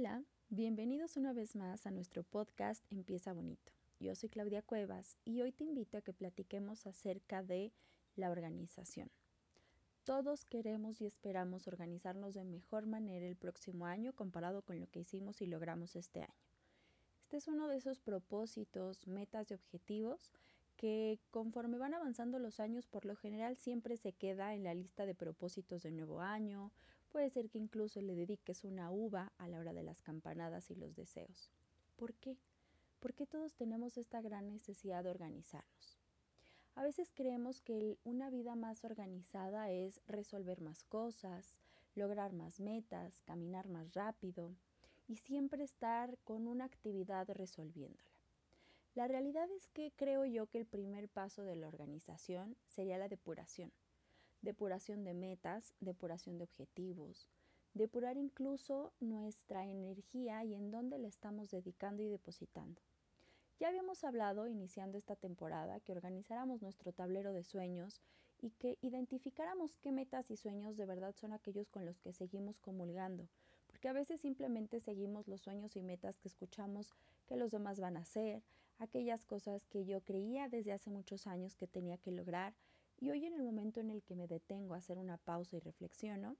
Hola, 0.00 0.24
bienvenidos 0.48 1.18
una 1.18 1.34
vez 1.34 1.54
más 1.54 1.86
a 1.86 1.90
nuestro 1.90 2.22
podcast 2.22 2.82
Empieza 2.90 3.34
Bonito. 3.34 3.70
Yo 3.98 4.14
soy 4.14 4.30
Claudia 4.30 4.62
Cuevas 4.62 5.18
y 5.26 5.42
hoy 5.42 5.52
te 5.52 5.64
invito 5.64 5.98
a 5.98 6.00
que 6.00 6.14
platiquemos 6.14 6.86
acerca 6.86 7.42
de 7.42 7.70
la 8.16 8.30
organización. 8.30 9.10
Todos 10.04 10.46
queremos 10.46 11.02
y 11.02 11.04
esperamos 11.04 11.68
organizarnos 11.68 12.32
de 12.32 12.44
mejor 12.44 12.86
manera 12.86 13.26
el 13.26 13.36
próximo 13.36 13.84
año 13.84 14.14
comparado 14.14 14.62
con 14.62 14.80
lo 14.80 14.86
que 14.86 15.00
hicimos 15.00 15.42
y 15.42 15.46
logramos 15.46 15.94
este 15.94 16.22
año. 16.22 16.40
Este 17.20 17.36
es 17.36 17.46
uno 17.46 17.68
de 17.68 17.76
esos 17.76 18.00
propósitos, 18.00 19.06
metas 19.06 19.50
y 19.50 19.54
objetivos 19.54 20.32
que 20.76 21.18
conforme 21.30 21.76
van 21.76 21.92
avanzando 21.92 22.38
los 22.38 22.58
años 22.58 22.86
por 22.86 23.04
lo 23.04 23.16
general 23.16 23.58
siempre 23.58 23.98
se 23.98 24.14
queda 24.14 24.54
en 24.54 24.64
la 24.64 24.72
lista 24.72 25.04
de 25.04 25.14
propósitos 25.14 25.82
de 25.82 25.90
nuevo 25.90 26.22
año, 26.22 26.72
puede 27.10 27.30
ser 27.30 27.50
que 27.50 27.58
incluso 27.58 28.00
le 28.00 28.14
dediques 28.14 28.64
una 28.64 28.90
uva 28.90 29.32
a 29.38 29.48
la 29.48 29.58
hora 29.58 29.72
de 29.72 29.82
las 29.82 30.00
campanadas 30.00 30.70
y 30.70 30.74
los 30.74 30.96
deseos. 30.96 31.50
¿Por 31.96 32.14
qué? 32.14 32.38
Porque 33.00 33.26
todos 33.26 33.54
tenemos 33.54 33.98
esta 33.98 34.22
gran 34.22 34.48
necesidad 34.48 35.04
de 35.04 35.10
organizarnos. 35.10 35.98
A 36.74 36.82
veces 36.82 37.12
creemos 37.14 37.60
que 37.60 37.98
una 38.04 38.30
vida 38.30 38.54
más 38.54 38.84
organizada 38.84 39.70
es 39.70 40.00
resolver 40.06 40.60
más 40.60 40.84
cosas, 40.84 41.58
lograr 41.94 42.32
más 42.32 42.60
metas, 42.60 43.22
caminar 43.22 43.68
más 43.68 43.92
rápido 43.94 44.54
y 45.08 45.16
siempre 45.16 45.64
estar 45.64 46.16
con 46.24 46.46
una 46.46 46.64
actividad 46.64 47.28
resolviéndola. 47.30 48.08
La 48.94 49.08
realidad 49.08 49.48
es 49.50 49.68
que 49.68 49.92
creo 49.96 50.24
yo 50.24 50.46
que 50.46 50.58
el 50.58 50.66
primer 50.66 51.08
paso 51.08 51.42
de 51.42 51.56
la 51.56 51.68
organización 51.68 52.56
sería 52.68 52.98
la 52.98 53.08
depuración. 53.08 53.72
Depuración 54.42 55.04
de 55.04 55.12
metas, 55.12 55.74
depuración 55.80 56.38
de 56.38 56.44
objetivos, 56.44 57.28
depurar 57.74 58.16
incluso 58.16 58.92
nuestra 58.98 59.66
energía 59.66 60.42
y 60.44 60.54
en 60.54 60.70
dónde 60.70 60.98
la 60.98 61.08
estamos 61.08 61.50
dedicando 61.50 62.02
y 62.02 62.08
depositando. 62.08 62.80
Ya 63.58 63.68
habíamos 63.68 64.02
hablado, 64.02 64.48
iniciando 64.48 64.96
esta 64.96 65.14
temporada, 65.14 65.80
que 65.80 65.92
organizáramos 65.92 66.62
nuestro 66.62 66.92
tablero 66.92 67.34
de 67.34 67.44
sueños 67.44 68.00
y 68.40 68.52
que 68.52 68.78
identificáramos 68.80 69.76
qué 69.76 69.92
metas 69.92 70.30
y 70.30 70.36
sueños 70.38 70.78
de 70.78 70.86
verdad 70.86 71.14
son 71.14 71.34
aquellos 71.34 71.68
con 71.68 71.84
los 71.84 72.00
que 72.00 72.14
seguimos 72.14 72.58
comulgando, 72.58 73.28
porque 73.66 73.88
a 73.88 73.92
veces 73.92 74.22
simplemente 74.22 74.80
seguimos 74.80 75.28
los 75.28 75.42
sueños 75.42 75.76
y 75.76 75.82
metas 75.82 76.18
que 76.18 76.28
escuchamos 76.28 76.94
que 77.26 77.36
los 77.36 77.50
demás 77.50 77.78
van 77.78 77.98
a 77.98 78.00
hacer, 78.00 78.42
aquellas 78.78 79.26
cosas 79.26 79.66
que 79.66 79.84
yo 79.84 80.00
creía 80.00 80.48
desde 80.48 80.72
hace 80.72 80.88
muchos 80.88 81.26
años 81.26 81.54
que 81.54 81.66
tenía 81.66 81.98
que 81.98 82.12
lograr 82.12 82.54
y 83.00 83.10
hoy 83.10 83.24
en 83.24 83.34
el 83.34 83.42
momento 83.42 83.80
en 83.80 83.90
el 83.90 84.02
que 84.02 84.14
me 84.14 84.28
detengo 84.28 84.74
a 84.74 84.78
hacer 84.78 84.98
una 84.98 85.16
pausa 85.16 85.56
y 85.56 85.60
reflexiono, 85.60 86.36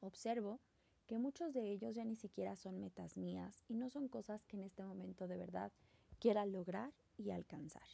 observo 0.00 0.60
que 1.06 1.18
muchos 1.18 1.52
de 1.52 1.70
ellos 1.70 1.96
ya 1.96 2.04
ni 2.04 2.14
siquiera 2.14 2.54
son 2.56 2.78
metas 2.78 3.16
mías 3.16 3.64
y 3.68 3.74
no 3.74 3.90
son 3.90 4.08
cosas 4.08 4.44
que 4.44 4.56
en 4.56 4.62
este 4.62 4.84
momento 4.84 5.26
de 5.26 5.36
verdad 5.36 5.72
quiera 6.20 6.46
lograr 6.46 6.92
y 7.18 7.30
alcanzar. 7.30 7.88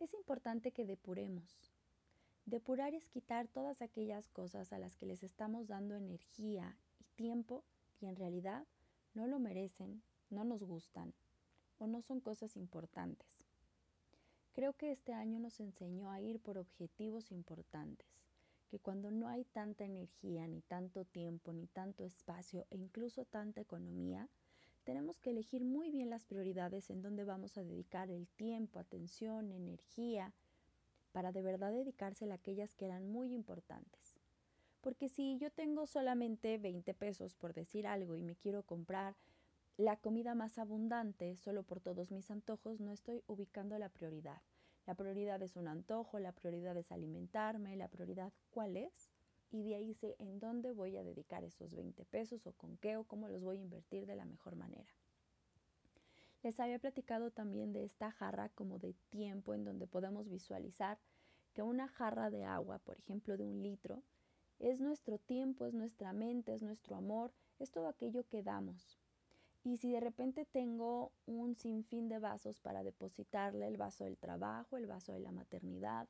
Es 0.00 0.14
importante 0.14 0.72
que 0.72 0.86
depuremos. 0.86 1.70
Depurar 2.46 2.94
es 2.94 3.08
quitar 3.08 3.46
todas 3.46 3.82
aquellas 3.82 4.28
cosas 4.30 4.72
a 4.72 4.78
las 4.78 4.96
que 4.96 5.06
les 5.06 5.22
estamos 5.22 5.68
dando 5.68 5.94
energía 5.94 6.76
y 6.98 7.04
tiempo 7.14 7.62
y 8.00 8.06
en 8.06 8.16
realidad 8.16 8.66
no 9.14 9.26
lo 9.26 9.38
merecen, 9.38 10.02
no 10.30 10.42
nos 10.42 10.64
gustan 10.64 11.12
o 11.78 11.86
no 11.86 12.00
son 12.00 12.20
cosas 12.20 12.56
importantes. 12.56 13.51
Creo 14.52 14.74
que 14.74 14.90
este 14.90 15.14
año 15.14 15.38
nos 15.38 15.60
enseñó 15.60 16.10
a 16.10 16.20
ir 16.20 16.38
por 16.38 16.58
objetivos 16.58 17.32
importantes, 17.32 18.06
que 18.68 18.78
cuando 18.78 19.10
no 19.10 19.28
hay 19.28 19.44
tanta 19.44 19.84
energía, 19.84 20.46
ni 20.46 20.60
tanto 20.60 21.06
tiempo, 21.06 21.52
ni 21.54 21.66
tanto 21.66 22.04
espacio 22.04 22.66
e 22.70 22.76
incluso 22.76 23.24
tanta 23.24 23.62
economía, 23.62 24.28
tenemos 24.84 25.20
que 25.20 25.30
elegir 25.30 25.64
muy 25.64 25.90
bien 25.90 26.10
las 26.10 26.24
prioridades 26.24 26.90
en 26.90 27.02
donde 27.02 27.24
vamos 27.24 27.56
a 27.56 27.62
dedicar 27.62 28.10
el 28.10 28.28
tiempo, 28.28 28.78
atención, 28.78 29.52
energía, 29.52 30.34
para 31.12 31.32
de 31.32 31.42
verdad 31.42 31.72
dedicársela 31.72 32.34
a 32.34 32.36
aquellas 32.36 32.74
que 32.74 32.86
eran 32.86 33.06
muy 33.06 33.32
importantes. 33.32 34.18
Porque 34.80 35.08
si 35.08 35.38
yo 35.38 35.50
tengo 35.50 35.86
solamente 35.86 36.58
20 36.58 36.92
pesos 36.94 37.36
por 37.36 37.54
decir 37.54 37.86
algo 37.86 38.16
y 38.16 38.22
me 38.22 38.34
quiero 38.34 38.64
comprar 38.64 39.14
la 39.76 39.96
comida 39.96 40.34
más 40.34 40.58
abundante 40.58 41.36
solo 41.36 41.62
por 41.62 41.80
todos 41.80 42.12
mis 42.12 42.30
antojos, 42.30 42.80
no 42.80 42.92
estoy 42.92 43.22
ubicando 43.26 43.78
la 43.78 43.88
prioridad. 43.88 44.42
La 44.86 44.94
prioridad 44.94 45.40
es 45.42 45.56
un 45.56 45.68
antojo, 45.68 46.18
la 46.18 46.32
prioridad 46.32 46.76
es 46.76 46.92
alimentarme, 46.92 47.76
la 47.76 47.88
prioridad 47.88 48.32
cuál 48.50 48.76
es. 48.76 49.10
Y 49.50 49.62
de 49.62 49.74
ahí 49.76 49.94
sé 49.94 50.16
en 50.18 50.40
dónde 50.40 50.72
voy 50.72 50.96
a 50.96 51.04
dedicar 51.04 51.44
esos 51.44 51.74
20 51.74 52.04
pesos 52.06 52.46
o 52.46 52.52
con 52.52 52.76
qué 52.78 52.96
o 52.96 53.04
cómo 53.04 53.28
los 53.28 53.42
voy 53.42 53.58
a 53.58 53.62
invertir 53.62 54.06
de 54.06 54.16
la 54.16 54.24
mejor 54.24 54.56
manera. 54.56 54.90
Les 56.42 56.58
había 56.58 56.78
platicado 56.78 57.30
también 57.30 57.72
de 57.72 57.84
esta 57.84 58.10
jarra 58.10 58.48
como 58.50 58.78
de 58.78 58.94
tiempo 59.10 59.54
en 59.54 59.64
donde 59.64 59.86
podemos 59.86 60.28
visualizar 60.28 60.98
que 61.52 61.62
una 61.62 61.86
jarra 61.86 62.30
de 62.30 62.44
agua, 62.44 62.78
por 62.78 62.98
ejemplo, 62.98 63.36
de 63.36 63.46
un 63.46 63.62
litro, 63.62 64.02
es 64.58 64.80
nuestro 64.80 65.18
tiempo, 65.18 65.66
es 65.66 65.74
nuestra 65.74 66.12
mente, 66.12 66.54
es 66.54 66.62
nuestro 66.62 66.96
amor, 66.96 67.32
es 67.58 67.70
todo 67.70 67.88
aquello 67.88 68.26
que 68.28 68.42
damos. 68.42 69.01
Y 69.64 69.76
si 69.76 69.92
de 69.92 70.00
repente 70.00 70.44
tengo 70.44 71.12
un 71.26 71.54
sinfín 71.54 72.08
de 72.08 72.18
vasos 72.18 72.58
para 72.58 72.82
depositarle, 72.82 73.68
el 73.68 73.76
vaso 73.76 74.04
del 74.04 74.18
trabajo, 74.18 74.76
el 74.76 74.86
vaso 74.86 75.12
de 75.12 75.20
la 75.20 75.30
maternidad, 75.30 76.08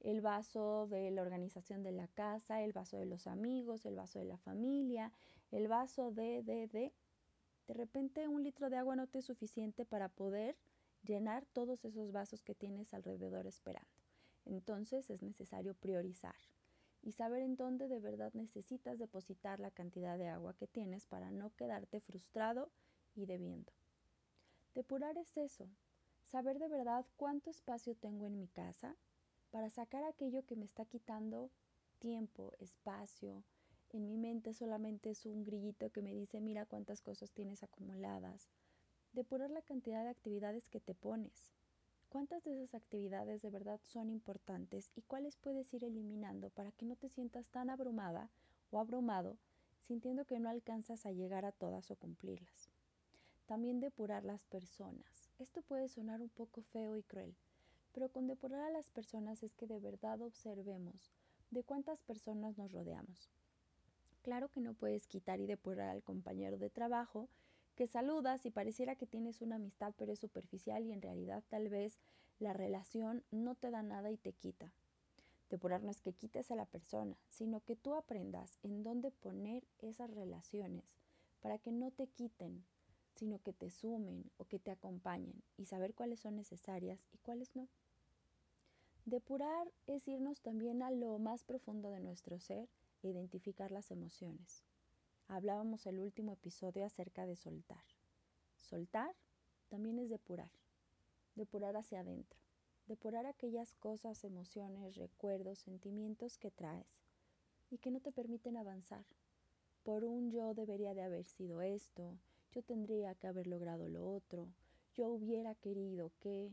el 0.00 0.20
vaso 0.20 0.86
de 0.86 1.10
la 1.10 1.22
organización 1.22 1.82
de 1.82 1.92
la 1.92 2.08
casa, 2.08 2.62
el 2.62 2.72
vaso 2.72 2.98
de 2.98 3.06
los 3.06 3.26
amigos, 3.26 3.86
el 3.86 3.96
vaso 3.96 4.18
de 4.18 4.26
la 4.26 4.38
familia, 4.38 5.12
el 5.50 5.68
vaso 5.68 6.10
de, 6.10 6.42
de, 6.42 6.68
de, 6.68 6.92
de 7.66 7.74
repente 7.74 8.28
un 8.28 8.42
litro 8.42 8.68
de 8.68 8.76
agua 8.76 8.96
no 8.96 9.06
te 9.06 9.18
es 9.18 9.26
suficiente 9.26 9.84
para 9.84 10.08
poder 10.08 10.56
llenar 11.02 11.46
todos 11.46 11.84
esos 11.84 12.12
vasos 12.12 12.42
que 12.42 12.54
tienes 12.54 12.92
alrededor 12.92 13.46
esperando. 13.46 13.88
Entonces 14.44 15.08
es 15.10 15.22
necesario 15.22 15.74
priorizar 15.74 16.34
y 17.02 17.12
saber 17.12 17.42
en 17.42 17.56
dónde 17.56 17.88
de 17.88 18.00
verdad 18.00 18.32
necesitas 18.34 18.98
depositar 18.98 19.58
la 19.60 19.70
cantidad 19.70 20.18
de 20.18 20.28
agua 20.28 20.54
que 20.54 20.66
tienes 20.66 21.06
para 21.06 21.30
no 21.30 21.54
quedarte 21.56 22.00
frustrado 22.00 22.70
y 23.14 23.26
debiendo. 23.26 23.72
Depurar 24.74 25.18
es 25.18 25.36
eso, 25.36 25.68
saber 26.24 26.58
de 26.58 26.68
verdad 26.68 27.04
cuánto 27.16 27.50
espacio 27.50 27.96
tengo 27.96 28.26
en 28.26 28.38
mi 28.38 28.46
casa 28.48 28.96
para 29.50 29.68
sacar 29.68 30.04
aquello 30.04 30.44
que 30.46 30.56
me 30.56 30.64
está 30.64 30.84
quitando 30.84 31.50
tiempo, 31.98 32.52
espacio. 32.58 33.42
En 33.92 34.06
mi 34.06 34.16
mente 34.16 34.54
solamente 34.54 35.10
es 35.10 35.26
un 35.26 35.44
grillito 35.44 35.90
que 35.90 36.02
me 36.02 36.14
dice 36.14 36.40
mira 36.40 36.66
cuántas 36.66 37.02
cosas 37.02 37.32
tienes 37.32 37.62
acumuladas. 37.62 38.48
Depurar 39.12 39.50
la 39.50 39.62
cantidad 39.62 40.04
de 40.04 40.10
actividades 40.10 40.68
que 40.68 40.80
te 40.80 40.94
pones. 40.94 41.52
¿Cuántas 42.08 42.44
de 42.44 42.54
esas 42.54 42.74
actividades 42.74 43.42
de 43.42 43.50
verdad 43.50 43.80
son 43.82 44.08
importantes 44.08 44.90
y 44.96 45.02
cuáles 45.02 45.36
puedes 45.36 45.72
ir 45.74 45.84
eliminando 45.84 46.50
para 46.50 46.72
que 46.72 46.86
no 46.86 46.96
te 46.96 47.08
sientas 47.08 47.50
tan 47.50 47.70
abrumada 47.70 48.30
o 48.70 48.78
abrumado 48.78 49.36
sintiendo 49.86 50.24
que 50.24 50.38
no 50.38 50.48
alcanzas 50.48 51.06
a 51.06 51.12
llegar 51.12 51.44
a 51.44 51.52
todas 51.52 51.90
o 51.90 51.96
cumplirlas? 51.96 52.70
También 53.50 53.80
depurar 53.80 54.24
las 54.24 54.44
personas. 54.44 55.28
Esto 55.40 55.60
puede 55.62 55.88
sonar 55.88 56.22
un 56.22 56.28
poco 56.28 56.62
feo 56.62 56.96
y 56.96 57.02
cruel, 57.02 57.34
pero 57.92 58.08
con 58.08 58.28
depurar 58.28 58.60
a 58.60 58.70
las 58.70 58.90
personas 58.90 59.42
es 59.42 59.56
que 59.56 59.66
de 59.66 59.80
verdad 59.80 60.22
observemos 60.22 61.10
de 61.50 61.64
cuántas 61.64 62.00
personas 62.00 62.56
nos 62.58 62.70
rodeamos. 62.70 63.28
Claro 64.22 64.50
que 64.50 64.60
no 64.60 64.74
puedes 64.74 65.08
quitar 65.08 65.40
y 65.40 65.46
depurar 65.46 65.88
al 65.88 66.04
compañero 66.04 66.58
de 66.58 66.70
trabajo 66.70 67.28
que 67.74 67.88
saludas 67.88 68.46
y 68.46 68.52
pareciera 68.52 68.94
que 68.94 69.08
tienes 69.08 69.42
una 69.42 69.56
amistad 69.56 69.94
pero 69.98 70.12
es 70.12 70.20
superficial 70.20 70.86
y 70.86 70.92
en 70.92 71.02
realidad 71.02 71.42
tal 71.48 71.68
vez 71.68 71.98
la 72.38 72.52
relación 72.52 73.24
no 73.32 73.56
te 73.56 73.72
da 73.72 73.82
nada 73.82 74.12
y 74.12 74.16
te 74.16 74.32
quita. 74.32 74.72
Depurar 75.50 75.82
no 75.82 75.90
es 75.90 76.00
que 76.00 76.12
quites 76.12 76.52
a 76.52 76.54
la 76.54 76.66
persona, 76.66 77.16
sino 77.28 77.64
que 77.64 77.74
tú 77.74 77.96
aprendas 77.96 78.60
en 78.62 78.84
dónde 78.84 79.10
poner 79.10 79.64
esas 79.80 80.08
relaciones 80.08 80.84
para 81.40 81.58
que 81.58 81.72
no 81.72 81.90
te 81.90 82.06
quiten, 82.06 82.64
sino 83.20 83.38
que 83.38 83.52
te 83.52 83.68
sumen 83.68 84.30
o 84.38 84.46
que 84.46 84.58
te 84.58 84.70
acompañen 84.70 85.42
y 85.58 85.66
saber 85.66 85.94
cuáles 85.94 86.20
son 86.20 86.36
necesarias 86.36 87.06
y 87.12 87.18
cuáles 87.18 87.54
no. 87.54 87.68
Depurar 89.04 89.70
es 89.86 90.08
irnos 90.08 90.40
también 90.40 90.82
a 90.82 90.90
lo 90.90 91.18
más 91.18 91.44
profundo 91.44 91.90
de 91.90 92.00
nuestro 92.00 92.38
ser 92.40 92.66
e 93.02 93.08
identificar 93.08 93.70
las 93.72 93.90
emociones. 93.90 94.64
Hablábamos 95.28 95.86
el 95.86 96.00
último 96.00 96.32
episodio 96.32 96.86
acerca 96.86 97.26
de 97.26 97.36
soltar. 97.36 97.84
Soltar 98.56 99.14
también 99.68 99.98
es 99.98 100.08
depurar, 100.08 100.50
depurar 101.34 101.76
hacia 101.76 102.00
adentro, 102.00 102.40
depurar 102.86 103.26
aquellas 103.26 103.74
cosas, 103.74 104.24
emociones, 104.24 104.96
recuerdos, 104.96 105.58
sentimientos 105.58 106.38
que 106.38 106.50
traes 106.50 106.88
y 107.70 107.76
que 107.76 107.90
no 107.90 108.00
te 108.00 108.12
permiten 108.12 108.56
avanzar. 108.56 109.04
Por 109.82 110.04
un 110.04 110.30
yo 110.30 110.54
debería 110.54 110.94
de 110.94 111.02
haber 111.02 111.26
sido 111.26 111.60
esto, 111.60 112.18
yo 112.52 112.62
tendría 112.62 113.14
que 113.14 113.26
haber 113.26 113.46
logrado 113.46 113.88
lo 113.88 114.08
otro, 114.10 114.48
yo 114.94 115.08
hubiera 115.08 115.54
querido 115.54 116.10
que, 116.20 116.52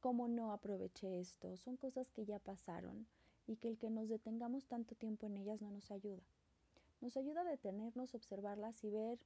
cómo 0.00 0.28
no 0.28 0.52
aproveché 0.52 1.20
esto, 1.20 1.56
son 1.56 1.76
cosas 1.76 2.10
que 2.10 2.24
ya 2.24 2.38
pasaron 2.38 3.06
y 3.46 3.56
que 3.56 3.68
el 3.68 3.78
que 3.78 3.90
nos 3.90 4.08
detengamos 4.08 4.66
tanto 4.66 4.94
tiempo 4.94 5.26
en 5.26 5.38
ellas 5.38 5.60
no 5.60 5.70
nos 5.70 5.90
ayuda. 5.90 6.22
Nos 7.00 7.16
ayuda 7.16 7.40
a 7.42 7.44
detenernos, 7.44 8.14
observarlas 8.14 8.82
y 8.84 8.90
ver 8.90 9.18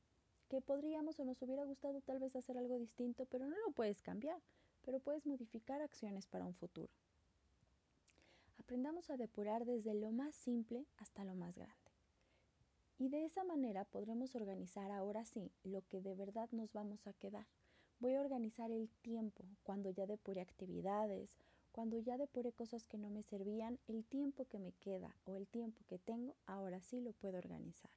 que 0.49 0.61
podríamos 0.61 1.19
o 1.19 1.25
nos 1.25 1.41
hubiera 1.43 1.65
gustado 1.65 2.01
tal 2.03 2.19
vez 2.19 2.37
hacer 2.37 2.59
algo 2.59 2.79
distinto, 2.79 3.27
pero 3.27 3.47
no 3.47 3.59
lo 3.59 3.73
puedes 3.73 4.03
cambiar, 4.03 4.41
pero 4.85 5.01
puedes 5.01 5.27
modificar 5.27 5.81
acciones 5.81 6.27
para 6.27 6.45
un 6.47 6.55
futuro. 6.55 6.93
Aprendamos 8.59 9.11
a 9.11 9.17
depurar 9.17 9.65
desde 9.65 9.95
lo 9.95 10.13
más 10.13 10.35
simple 10.35 10.87
hasta 10.99 11.25
lo 11.25 11.35
más 11.35 11.57
grande. 11.57 11.82
Y 13.03 13.09
de 13.09 13.25
esa 13.25 13.43
manera 13.43 13.85
podremos 13.85 14.37
organizar 14.37 14.93
ahora 14.93 15.25
sí 15.25 15.51
lo 15.65 15.83
que 15.89 16.01
de 16.01 16.15
verdad 16.15 16.49
nos 16.53 16.73
vamos 16.73 17.05
a 17.09 17.13
quedar. 17.13 17.49
Voy 17.99 18.15
a 18.15 18.21
organizar 18.21 18.71
el 18.71 18.89
tiempo 19.03 19.43
cuando 19.65 19.91
ya 19.91 20.07
depure 20.07 20.41
actividades, 20.41 21.37
cuando 21.73 21.99
ya 21.99 22.17
depure 22.17 22.53
cosas 22.53 22.87
que 22.87 22.99
no 22.99 23.11
me 23.11 23.25
servían, 23.25 23.81
el 23.89 24.05
tiempo 24.05 24.45
que 24.45 24.61
me 24.61 24.71
queda 24.75 25.17
o 25.25 25.35
el 25.35 25.49
tiempo 25.49 25.81
que 25.89 25.99
tengo, 25.99 26.37
ahora 26.47 26.81
sí 26.81 27.01
lo 27.01 27.13
puedo 27.13 27.39
organizar. 27.39 27.91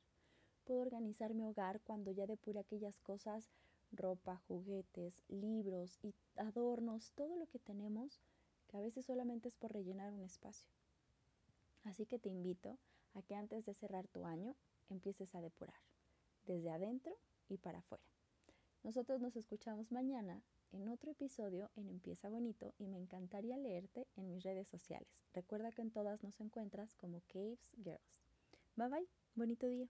Puedo 0.63 0.81
organizar 0.81 1.35
mi 1.35 1.45
hogar 1.45 1.81
cuando 1.81 2.09
ya 2.09 2.25
depure 2.25 2.57
aquellas 2.57 2.97
cosas, 2.97 3.51
ropa, 3.91 4.41
juguetes, 4.47 5.23
libros 5.27 5.99
y 6.01 6.15
adornos, 6.35 7.11
todo 7.11 7.35
lo 7.35 7.45
que 7.45 7.59
tenemos, 7.59 8.19
que 8.67 8.77
a 8.77 8.81
veces 8.81 9.05
solamente 9.05 9.49
es 9.49 9.55
por 9.55 9.71
rellenar 9.71 10.11
un 10.11 10.23
espacio. 10.23 10.71
Así 11.83 12.07
que 12.07 12.17
te 12.17 12.29
invito 12.29 12.79
a 13.13 13.21
que 13.21 13.35
antes 13.35 13.65
de 13.65 13.75
cerrar 13.75 14.07
tu 14.07 14.25
año 14.25 14.55
empieces 14.89 15.35
a 15.35 15.41
depurar, 15.41 15.79
desde 16.45 16.71
adentro 16.71 17.17
y 17.47 17.57
para 17.57 17.79
afuera. 17.79 18.03
Nosotros 18.83 19.19
nos 19.21 19.35
escuchamos 19.35 19.91
mañana 19.91 20.43
en 20.71 20.89
otro 20.89 21.11
episodio 21.11 21.71
en 21.75 21.89
Empieza 21.89 22.29
Bonito 22.29 22.73
y 22.77 22.87
me 22.87 22.97
encantaría 22.97 23.57
leerte 23.57 24.07
en 24.15 24.29
mis 24.29 24.43
redes 24.43 24.67
sociales. 24.67 25.25
Recuerda 25.33 25.71
que 25.71 25.81
en 25.81 25.91
todas 25.91 26.21
nos 26.23 26.39
encuentras 26.39 26.93
como 26.95 27.21
Caves 27.27 27.71
Girls. 27.83 28.25
Bye 28.75 28.89
bye, 28.89 29.07
bonito 29.35 29.67
día. 29.67 29.89